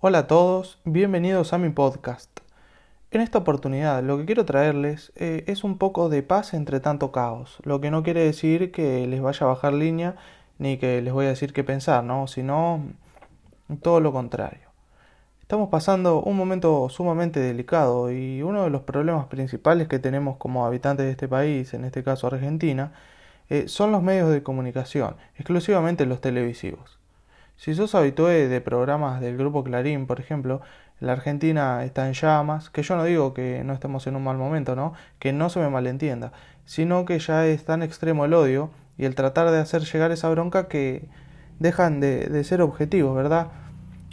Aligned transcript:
Hola 0.00 0.18
a 0.18 0.26
todos, 0.28 0.78
bienvenidos 0.84 1.52
a 1.52 1.58
mi 1.58 1.70
podcast. 1.70 2.30
En 3.10 3.20
esta 3.20 3.38
oportunidad 3.38 4.00
lo 4.04 4.16
que 4.16 4.26
quiero 4.26 4.44
traerles 4.44 5.10
eh, 5.16 5.42
es 5.48 5.64
un 5.64 5.76
poco 5.76 6.08
de 6.08 6.22
paz 6.22 6.54
entre 6.54 6.78
tanto 6.78 7.10
caos, 7.10 7.58
lo 7.64 7.80
que 7.80 7.90
no 7.90 8.04
quiere 8.04 8.20
decir 8.20 8.70
que 8.70 9.08
les 9.08 9.20
vaya 9.20 9.44
a 9.44 9.48
bajar 9.48 9.72
línea 9.72 10.14
ni 10.58 10.78
que 10.78 11.02
les 11.02 11.12
voy 11.12 11.26
a 11.26 11.30
decir 11.30 11.52
qué 11.52 11.64
pensar, 11.64 12.04
¿no? 12.04 12.28
sino 12.28 12.80
todo 13.82 13.98
lo 13.98 14.12
contrario. 14.12 14.68
Estamos 15.40 15.68
pasando 15.68 16.22
un 16.22 16.36
momento 16.36 16.88
sumamente 16.90 17.40
delicado 17.40 18.12
y 18.12 18.40
uno 18.40 18.62
de 18.62 18.70
los 18.70 18.82
problemas 18.82 19.26
principales 19.26 19.88
que 19.88 19.98
tenemos 19.98 20.36
como 20.36 20.64
habitantes 20.64 21.06
de 21.06 21.10
este 21.10 21.26
país, 21.26 21.74
en 21.74 21.84
este 21.84 22.04
caso 22.04 22.28
Argentina, 22.28 22.92
eh, 23.48 23.66
son 23.66 23.90
los 23.90 24.04
medios 24.04 24.30
de 24.30 24.44
comunicación, 24.44 25.16
exclusivamente 25.34 26.06
los 26.06 26.20
televisivos. 26.20 26.97
Si 27.58 27.74
sos 27.74 27.96
habitué 27.96 28.46
de 28.46 28.60
programas 28.60 29.20
del 29.20 29.36
grupo 29.36 29.64
Clarín, 29.64 30.06
por 30.06 30.20
ejemplo, 30.20 30.60
la 31.00 31.10
Argentina 31.10 31.82
está 31.84 32.06
en 32.06 32.12
llamas, 32.12 32.70
que 32.70 32.84
yo 32.84 32.94
no 32.94 33.02
digo 33.02 33.34
que 33.34 33.64
no 33.64 33.72
estemos 33.72 34.06
en 34.06 34.14
un 34.14 34.22
mal 34.22 34.36
momento, 34.36 34.76
¿no? 34.76 34.92
Que 35.18 35.32
no 35.32 35.50
se 35.50 35.58
me 35.58 35.68
malentienda, 35.68 36.30
sino 36.66 37.04
que 37.04 37.18
ya 37.18 37.48
es 37.48 37.64
tan 37.64 37.82
extremo 37.82 38.26
el 38.26 38.34
odio 38.34 38.70
y 38.96 39.06
el 39.06 39.16
tratar 39.16 39.50
de 39.50 39.58
hacer 39.58 39.82
llegar 39.82 40.12
esa 40.12 40.28
bronca 40.30 40.68
que 40.68 41.08
dejan 41.58 41.98
de, 41.98 42.44
ser 42.44 42.62
objetivos, 42.62 43.16
¿verdad? 43.16 43.48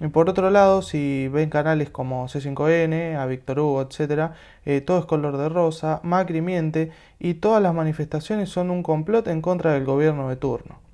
Y 0.01 0.07
por 0.07 0.27
otro 0.27 0.49
lado, 0.49 0.81
si 0.81 1.27
ven 1.27 1.51
canales 1.51 1.91
como 1.91 2.27
C5N, 2.27 3.15
a 3.15 3.27
Víctor 3.27 3.59
Hugo, 3.59 3.81
etc., 3.83 4.31
eh, 4.65 4.81
todo 4.81 4.97
es 4.97 5.05
color 5.05 5.37
de 5.37 5.49
rosa, 5.49 5.99
Macri 6.01 6.41
miente 6.41 6.89
y 7.19 7.35
todas 7.35 7.61
las 7.61 7.75
manifestaciones 7.75 8.49
son 8.49 8.71
un 8.71 8.81
complot 8.81 9.27
en 9.27 9.43
contra 9.43 9.73
del 9.73 9.85
gobierno 9.85 10.29
de 10.29 10.35
turno. 10.35 10.84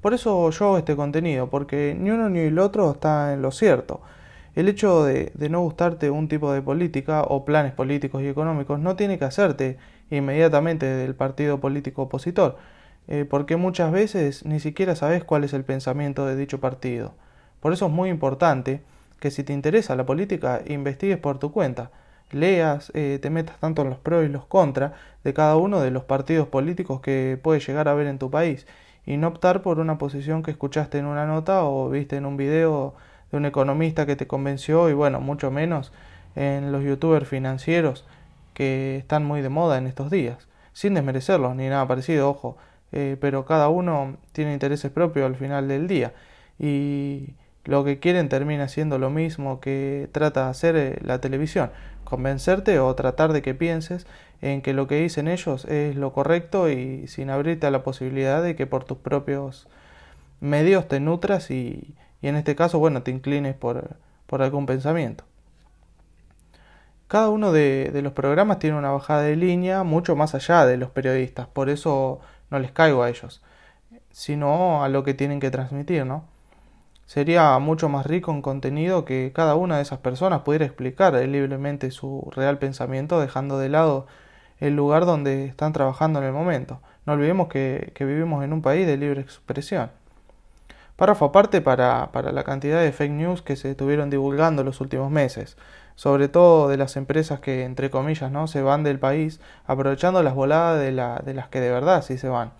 Por 0.00 0.14
eso 0.14 0.48
yo 0.50 0.64
hago 0.66 0.78
este 0.78 0.96
contenido, 0.96 1.50
porque 1.50 1.94
ni 1.98 2.10
uno 2.10 2.30
ni 2.30 2.40
el 2.40 2.58
otro 2.58 2.90
está 2.92 3.34
en 3.34 3.42
lo 3.42 3.50
cierto. 3.50 4.00
El 4.54 4.68
hecho 4.68 5.04
de, 5.04 5.32
no 5.50 5.60
gustarte 5.60 6.10
un 6.10 6.28
tipo 6.28 6.52
de 6.52 6.62
política 6.62 7.22
o 7.22 7.44
planes 7.44 7.72
políticos 7.72 8.22
y 8.22 8.28
económicos 8.28 8.80
no 8.80 8.96
tiene 8.96 9.18
que 9.18 9.26
hacerte 9.26 9.78
inmediatamente 10.10 10.86
del 10.86 11.14
partido 11.14 11.60
político 11.60 12.02
opositor, 12.02 12.56
eh, 13.08 13.26
porque 13.28 13.56
muchas 13.56 13.92
veces 13.92 14.44
ni 14.44 14.58
siquiera 14.58 14.96
sabes 14.96 15.22
cuál 15.22 15.44
es 15.44 15.52
el 15.52 15.64
pensamiento 15.64 16.26
de 16.26 16.36
dicho 16.36 16.60
partido. 16.60 17.12
Por 17.60 17.72
eso 17.72 17.86
es 17.86 17.92
muy 17.92 18.08
importante 18.08 18.80
que 19.20 19.30
si 19.30 19.44
te 19.44 19.52
interesa 19.52 19.96
la 19.96 20.06
política, 20.06 20.62
investigues 20.66 21.18
por 21.18 21.38
tu 21.38 21.52
cuenta, 21.52 21.90
leas, 22.32 22.90
eh, 22.94 23.18
te 23.20 23.28
metas 23.30 23.58
tanto 23.60 23.82
en 23.82 23.90
los 23.90 23.98
pros 23.98 24.24
y 24.24 24.28
los 24.28 24.46
contras 24.46 24.92
de 25.24 25.34
cada 25.34 25.56
uno 25.56 25.80
de 25.80 25.90
los 25.90 26.04
partidos 26.04 26.48
políticos 26.48 27.00
que 27.00 27.38
puedes 27.42 27.66
llegar 27.66 27.88
a 27.88 27.94
ver 27.94 28.06
en 28.06 28.18
tu 28.18 28.30
país 28.30 28.66
y 29.06 29.16
no 29.16 29.28
optar 29.28 29.62
por 29.62 29.78
una 29.78 29.98
posición 29.98 30.42
que 30.42 30.50
escuchaste 30.50 30.98
en 30.98 31.06
una 31.06 31.26
nota 31.26 31.64
o 31.64 31.88
viste 31.90 32.16
en 32.16 32.26
un 32.26 32.36
video 32.36 32.94
de 33.30 33.38
un 33.38 33.46
economista 33.46 34.06
que 34.06 34.16
te 34.16 34.26
convenció 34.26 34.88
y 34.90 34.92
bueno, 34.92 35.20
mucho 35.20 35.50
menos 35.50 35.92
en 36.36 36.72
los 36.72 36.84
youtubers 36.84 37.28
financieros 37.28 38.04
que 38.54 38.96
están 38.96 39.24
muy 39.24 39.40
de 39.42 39.48
moda 39.48 39.78
en 39.78 39.86
estos 39.86 40.10
días, 40.10 40.48
sin 40.72 40.94
desmerecerlos 40.94 41.56
ni 41.56 41.68
nada 41.68 41.86
parecido, 41.86 42.28
ojo, 42.28 42.56
eh, 42.92 43.16
pero 43.20 43.44
cada 43.44 43.68
uno 43.68 44.16
tiene 44.32 44.52
intereses 44.52 44.90
propios 44.90 45.26
al 45.26 45.36
final 45.36 45.68
del 45.68 45.88
día. 45.88 46.12
Y 46.58 47.34
lo 47.64 47.84
que 47.84 47.98
quieren 47.98 48.28
termina 48.28 48.68
siendo 48.68 48.98
lo 48.98 49.10
mismo 49.10 49.60
que 49.60 50.08
trata 50.12 50.44
de 50.44 50.50
hacer 50.50 50.76
eh, 50.76 50.98
la 51.02 51.20
televisión, 51.20 51.70
convencerte 52.04 52.78
o 52.80 52.94
tratar 52.94 53.32
de 53.32 53.42
que 53.42 53.54
pienses 53.54 54.06
en 54.42 54.62
que 54.62 54.72
lo 54.72 54.86
que 54.86 54.96
dicen 54.96 55.28
ellos 55.28 55.64
es 55.66 55.96
lo 55.96 56.12
correcto 56.12 56.70
y 56.70 57.06
sin 57.08 57.30
abrirte 57.30 57.66
a 57.66 57.70
la 57.70 57.82
posibilidad 57.82 58.42
de 58.42 58.56
que 58.56 58.66
por 58.66 58.84
tus 58.84 58.98
propios 58.98 59.68
medios 60.40 60.88
te 60.88 61.00
nutras 61.00 61.50
y, 61.50 61.94
y 62.22 62.28
en 62.28 62.36
este 62.36 62.56
caso, 62.56 62.78
bueno, 62.78 63.02
te 63.02 63.10
inclines 63.10 63.54
por, 63.54 63.96
por 64.26 64.42
algún 64.42 64.66
pensamiento. 64.66 65.24
Cada 67.08 67.28
uno 67.28 67.52
de, 67.52 67.90
de, 67.92 68.02
los 68.02 68.12
programas 68.12 68.60
tiene 68.60 68.78
una 68.78 68.92
bajada 68.92 69.22
de 69.22 69.36
línea 69.36 69.82
mucho 69.82 70.14
más 70.16 70.34
allá 70.34 70.64
de 70.64 70.76
los 70.76 70.90
periodistas, 70.90 71.48
por 71.48 71.68
eso 71.68 72.20
no 72.50 72.58
les 72.60 72.70
caigo 72.70 73.02
a 73.02 73.10
ellos, 73.10 73.42
sino 74.12 74.84
a 74.84 74.88
lo 74.88 75.02
que 75.02 75.14
tienen 75.14 75.40
que 75.40 75.50
transmitir, 75.50 76.06
¿no? 76.06 76.24
Sería 77.06 77.58
mucho 77.58 77.88
más 77.88 78.06
rico 78.06 78.30
en 78.30 78.40
contenido 78.40 79.04
que 79.04 79.32
cada 79.34 79.56
una 79.56 79.76
de 79.76 79.82
esas 79.82 79.98
personas 79.98 80.42
pudiera 80.42 80.64
explicar 80.64 81.14
libremente 81.14 81.90
su 81.90 82.30
real 82.36 82.58
pensamiento 82.58 83.18
dejando 83.18 83.58
de 83.58 83.68
lado 83.68 84.06
el 84.60 84.76
lugar 84.76 85.06
donde 85.06 85.46
están 85.46 85.72
trabajando 85.72 86.20
en 86.20 86.26
el 86.26 86.32
momento. 86.32 86.80
No 87.06 87.14
olvidemos 87.14 87.48
que, 87.48 87.92
vivimos 87.98 88.44
en 88.44 88.52
un 88.52 88.62
país 88.62 88.86
de 88.86 88.96
libre 88.96 89.20
expresión. 89.20 89.90
Párrafo 90.96 91.24
aparte 91.26 91.62
para, 91.62 92.12
para 92.12 92.30
la 92.30 92.44
cantidad 92.44 92.80
de 92.80 92.92
fake 92.92 93.12
news 93.12 93.42
que 93.42 93.56
se 93.56 93.70
estuvieron 93.70 94.10
divulgando 94.10 94.62
los 94.62 94.82
últimos 94.82 95.10
meses, 95.10 95.56
sobre 95.94 96.28
todo 96.28 96.68
de 96.68 96.76
las 96.76 96.96
empresas 96.96 97.40
que, 97.40 97.64
entre 97.64 97.90
comillas, 97.90 98.30
¿no? 98.30 98.46
se 98.46 98.60
van 98.60 98.84
del 98.84 98.98
país, 98.98 99.40
aprovechando 99.66 100.22
las 100.22 100.34
voladas 100.34 100.78
de, 100.78 100.92
la, 100.92 101.22
de 101.24 101.32
las 101.32 101.48
que 101.48 101.60
de 101.60 101.70
verdad 101.70 102.02
sí 102.02 102.18
se 102.18 102.28
van. 102.28 102.52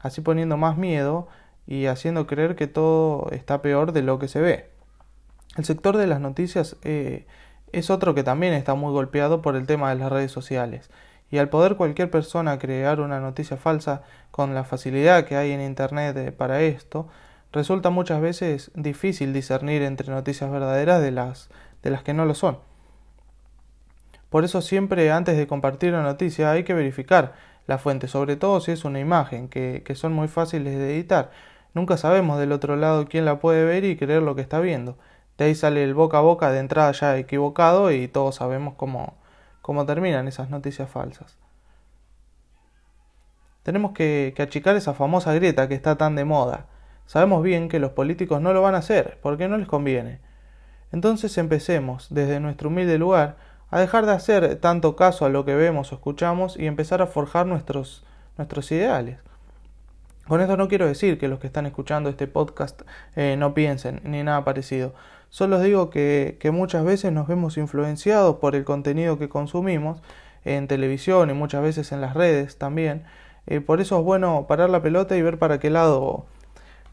Así 0.00 0.20
poniendo 0.20 0.56
más 0.56 0.76
miedo 0.76 1.26
y 1.66 1.86
haciendo 1.86 2.28
creer 2.28 2.54
que 2.54 2.68
todo 2.68 3.28
está 3.32 3.62
peor 3.62 3.92
de 3.92 4.02
lo 4.02 4.20
que 4.20 4.28
se 4.28 4.40
ve. 4.40 4.70
El 5.56 5.64
sector 5.64 5.96
de 5.96 6.06
las 6.06 6.20
noticias 6.20 6.76
eh, 6.84 7.26
es 7.72 7.90
otro 7.90 8.14
que 8.14 8.22
también 8.22 8.52
está 8.52 8.74
muy 8.74 8.92
golpeado 8.92 9.42
por 9.42 9.56
el 9.56 9.66
tema 9.66 9.90
de 9.90 9.96
las 9.96 10.12
redes 10.12 10.30
sociales. 10.30 10.90
Y 11.30 11.38
al 11.38 11.48
poder 11.48 11.76
cualquier 11.76 12.10
persona 12.10 12.58
crear 12.58 13.00
una 13.00 13.20
noticia 13.20 13.56
falsa 13.56 14.02
con 14.30 14.54
la 14.54 14.64
facilidad 14.64 15.24
que 15.24 15.36
hay 15.36 15.52
en 15.52 15.60
Internet 15.60 16.16
eh, 16.16 16.32
para 16.32 16.62
esto, 16.62 17.08
resulta 17.52 17.90
muchas 17.90 18.20
veces 18.20 18.70
difícil 18.74 19.32
discernir 19.32 19.82
entre 19.82 20.10
noticias 20.10 20.50
verdaderas 20.50 21.02
de 21.02 21.10
las, 21.10 21.48
de 21.82 21.90
las 21.90 22.02
que 22.02 22.14
no 22.14 22.24
lo 22.24 22.34
son. 22.34 22.58
Por 24.30 24.44
eso 24.44 24.60
siempre 24.62 25.10
antes 25.10 25.36
de 25.36 25.46
compartir 25.46 25.92
una 25.92 26.02
noticia 26.02 26.50
hay 26.50 26.64
que 26.64 26.74
verificar 26.74 27.34
la 27.66 27.78
fuente, 27.78 28.06
sobre 28.06 28.36
todo 28.36 28.60
si 28.60 28.72
es 28.72 28.84
una 28.84 29.00
imagen, 29.00 29.48
que, 29.48 29.82
que 29.84 29.94
son 29.94 30.12
muy 30.12 30.28
fáciles 30.28 30.78
de 30.78 30.94
editar 30.94 31.30
Nunca 31.76 31.98
sabemos 31.98 32.38
del 32.38 32.52
otro 32.52 32.74
lado 32.76 33.04
quién 33.06 33.26
la 33.26 33.38
puede 33.38 33.62
ver 33.66 33.84
y 33.84 33.98
creer 33.98 34.22
lo 34.22 34.34
que 34.34 34.40
está 34.40 34.60
viendo. 34.60 34.96
De 35.36 35.44
ahí 35.44 35.54
sale 35.54 35.84
el 35.84 35.92
boca 35.92 36.16
a 36.16 36.20
boca 36.22 36.50
de 36.50 36.58
entrada 36.58 36.90
ya 36.92 37.18
equivocado 37.18 37.92
y 37.92 38.08
todos 38.08 38.36
sabemos 38.36 38.76
cómo, 38.78 39.18
cómo 39.66 39.84
terminan 39.84 40.28
esas 40.28 40.48
noticias 40.48 40.88
falsas. 40.88 41.36
Tenemos 43.64 43.90
que, 43.90 44.32
achicar 44.38 44.76
esa 44.76 44.94
famosa 44.94 45.34
grieta 45.34 45.66
que 45.66 45.74
está 45.74 45.96
tan 45.96 46.14
de 46.14 46.24
moda. 46.24 46.66
Sabemos 47.06 47.42
bien 47.42 47.68
que 47.68 47.80
los 47.80 47.90
políticos 47.90 48.40
no 48.40 48.52
lo 48.52 48.62
van 48.62 48.76
a 48.76 48.78
hacer, 48.78 49.18
porque 49.22 49.48
no 49.48 49.58
les 49.58 49.66
conviene. 49.66 50.20
Entonces 50.92 51.36
empecemos, 51.36 52.06
desde 52.10 52.38
nuestro 52.38 52.68
humilde 52.68 52.96
lugar, 52.96 53.38
a 53.68 53.80
dejar 53.80 54.06
de 54.06 54.12
hacer 54.12 54.54
tanto 54.60 54.94
caso 54.94 55.24
a 55.24 55.30
lo 55.30 55.44
que 55.44 55.56
vemos 55.56 55.90
o 55.90 55.96
escuchamos 55.96 56.56
y 56.56 56.66
empezar 56.66 57.02
a 57.02 57.08
forjar 57.08 57.46
nuestros, 57.46 58.04
nuestros 58.38 58.70
ideales. 58.70 59.18
Con 60.28 60.40
esto 60.40 60.56
no 60.56 60.66
quiero 60.66 60.86
decir 60.86 61.18
que 61.18 61.28
los 61.28 61.38
que 61.38 61.46
están 61.46 61.66
escuchando 61.66 62.10
este 62.10 62.26
podcast 62.26 62.82
eh, 63.14 63.36
no 63.38 63.54
piensen 63.54 64.00
ni 64.02 64.24
nada 64.24 64.44
parecido. 64.44 64.92
Solo 65.30 65.60
digo 65.60 65.88
que, 65.88 66.36
muchas 66.52 66.84
veces 66.84 67.12
nos 67.12 67.28
vemos 67.28 67.56
influenciados 67.56 68.36
por 68.36 68.56
el 68.56 68.64
contenido 68.64 69.20
que 69.20 69.28
consumimos 69.28 70.02
en 70.44 70.66
televisión 70.66 71.30
y 71.30 71.32
muchas 71.32 71.62
veces 71.62 71.92
en 71.92 72.00
las 72.00 72.14
redes 72.14 72.58
también. 72.58 73.04
Eh, 73.46 73.60
por 73.60 73.80
eso 73.80 74.00
es 74.00 74.04
bueno 74.04 74.46
parar 74.48 74.68
la 74.68 74.82
pelota 74.82 75.16
y 75.16 75.22
ver 75.22 75.38
para 75.38 75.60
qué 75.60 75.70
lado 75.70 76.26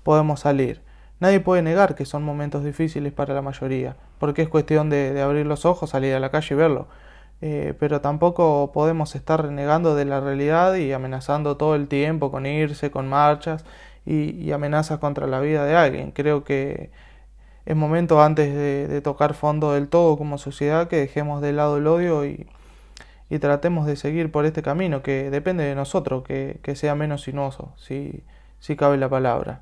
podemos 0.03 0.41
salir. 0.41 0.81
Nadie 1.19 1.39
puede 1.39 1.63
negar 1.63 1.95
que 1.95 2.05
son 2.05 2.21
momentos 2.21 2.63
difíciles 2.63 3.13
para 3.13 3.33
la 3.33 3.41
mayoría, 3.41 3.95
porque 4.19 4.43
es 4.43 4.49
cuestión 4.49 4.91
de 4.91 5.19
abrir 5.19 5.47
los 5.47 5.65
ojos, 5.65 5.89
salir 5.89 6.13
a 6.13 6.19
la 6.19 6.29
calle 6.29 6.53
y 6.53 6.57
verlo. 6.57 6.87
Eh, 7.45 7.73
pero 7.77 7.99
tampoco 7.99 8.71
podemos 8.73 9.15
estar 9.15 9.41
renegando 9.41 9.95
de 9.95 10.05
la 10.05 10.21
realidad 10.21 10.75
y 10.75 10.93
amenazando 10.93 11.57
todo 11.57 11.75
el 11.75 11.89
tiempo 11.89 12.31
con 12.31 12.45
irse, 12.45 12.89
con 12.89 13.09
marchas 13.09 13.65
y, 14.05 14.49
amenazas 14.53 14.99
contra 14.99 15.27
la 15.27 15.41
vida 15.41 15.65
de 15.65 15.75
alguien. 15.75 16.11
Creo 16.11 16.45
que 16.45 16.89
es 17.65 17.75
momento 17.75 18.21
antes 18.21 18.55
de, 18.55 19.01
tocar 19.01 19.33
fondo 19.33 19.73
del 19.73 19.89
todo 19.89 20.17
como 20.17 20.37
sociedad 20.37 20.87
que 20.87 20.95
dejemos 20.95 21.41
de 21.41 21.51
lado 21.51 21.77
el 21.79 21.87
odio 21.87 22.25
y, 22.25 22.47
tratemos 23.41 23.87
de 23.87 23.97
seguir 23.97 24.31
por 24.31 24.45
este 24.45 24.61
camino 24.61 25.01
que 25.03 25.29
depende 25.29 25.65
de 25.65 25.75
nosotros, 25.75 26.23
que, 26.23 26.59
que 26.63 26.75
sea 26.77 26.95
menos 26.95 27.23
sinuoso, 27.23 27.73
si, 27.77 28.23
si 28.59 28.77
cabe 28.77 28.95
la 28.97 29.09
palabra. 29.09 29.61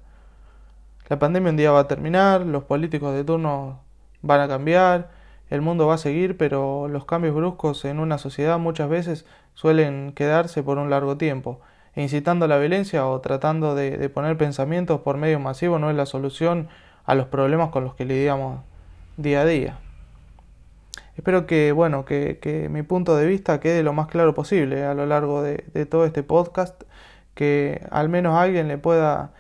La 1.09 1.17
pandemia 1.17 1.49
un 1.49 1.57
día 1.57 1.71
va 1.71 1.79
a 1.79 1.87
terminar, 1.87 2.41
los 2.41 2.65
políticos 2.65 3.15
de 3.15 3.23
turno 3.23 3.79
van 4.21 4.41
a 4.41 4.47
cambiar, 4.47 5.20
el 5.51 5.61
mundo 5.61 5.85
va 5.85 5.95
a 5.95 5.97
seguir, 5.97 6.37
pero 6.37 6.87
los 6.87 7.03
cambios 7.03 7.35
bruscos 7.35 7.83
en 7.83 7.99
una 7.99 8.17
sociedad 8.17 8.57
muchas 8.57 8.89
veces 8.89 9.25
suelen 9.53 10.13
quedarse 10.13 10.63
por 10.63 10.77
un 10.77 10.89
largo 10.89 11.17
tiempo. 11.17 11.59
Incitando 11.93 12.45
a 12.45 12.47
la 12.47 12.57
violencia 12.57 13.05
o 13.05 13.19
tratando 13.19 13.75
de, 13.75 14.07
poner 14.07 14.37
pensamientos 14.37 15.01
por 15.01 15.17
medio 15.17 15.41
masivo 15.41 15.77
no 15.77 15.89
es 15.89 15.97
la 15.97 16.05
solución 16.05 16.69
a 17.03 17.15
los 17.15 17.27
problemas 17.27 17.69
con 17.69 17.83
los 17.83 17.95
que 17.95 18.05
lidiamos 18.05 18.61
día 19.17 19.41
a 19.41 19.45
día. 19.45 19.77
Espero 21.17 21.45
que, 21.45 21.73
bueno, 21.73 22.05
que, 22.05 22.69
mi 22.71 22.81
punto 22.83 23.17
de 23.17 23.27
vista 23.27 23.59
quede 23.59 23.83
lo 23.83 23.91
más 23.91 24.07
claro 24.07 24.33
posible 24.33 24.85
a 24.85 24.93
lo 24.93 25.05
largo 25.05 25.41
de, 25.43 25.65
de 25.73 25.85
todo 25.85 26.05
este 26.05 26.23
podcast, 26.23 26.81
que 27.35 27.85
al 27.91 28.07
menos 28.07 28.37
alguien 28.37 28.69
le 28.69 28.77
pueda 28.77 29.33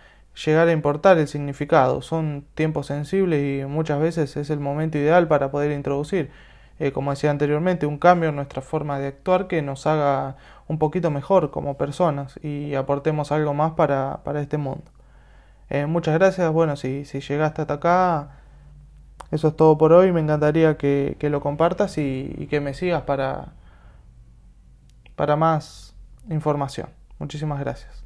llegar 0.45 0.67
a 0.67 0.71
importar 0.71 1.17
el 1.17 1.27
significado. 1.27 2.01
Son 2.01 2.45
tiempos 2.55 2.87
sensibles 2.87 3.63
y 3.63 3.65
muchas 3.65 3.99
veces 3.99 4.37
es 4.37 4.49
el 4.49 4.59
momento 4.59 4.97
ideal 4.97 5.27
para 5.27 5.51
poder 5.51 5.71
introducir, 5.71 6.31
eh, 6.79 6.91
como 6.91 7.11
decía 7.11 7.31
anteriormente, 7.31 7.85
un 7.85 7.97
cambio 7.97 8.29
en 8.29 8.35
nuestra 8.35 8.61
forma 8.61 8.99
de 8.99 9.07
actuar 9.07 9.47
que 9.47 9.61
nos 9.61 9.87
haga 9.87 10.37
un 10.67 10.79
poquito 10.79 11.11
mejor 11.11 11.51
como 11.51 11.77
personas 11.77 12.39
y 12.43 12.75
aportemos 12.75 13.31
algo 13.31 13.53
más 13.53 13.73
para, 13.73 14.21
para 14.23 14.41
este 14.41 14.57
mundo. 14.57 14.85
Eh, 15.69 15.85
muchas 15.85 16.15
gracias. 16.15 16.51
Bueno, 16.51 16.75
si, 16.75 17.05
si 17.05 17.21
llegaste 17.21 17.61
hasta 17.61 17.75
acá, 17.75 18.31
eso 19.31 19.49
es 19.49 19.55
todo 19.55 19.77
por 19.77 19.93
hoy. 19.93 20.11
Me 20.11 20.21
encantaría 20.21 20.77
que, 20.77 21.15
que 21.19 21.29
lo 21.29 21.41
compartas 21.41 21.97
y, 21.97 22.33
y, 22.37 22.47
que 22.47 22.59
me 22.61 22.73
sigas 22.73 23.03
para, 23.03 23.53
para 25.15 25.35
más 25.35 25.95
información. 26.29 26.89
Muchísimas 27.19 27.59
gracias. 27.59 28.00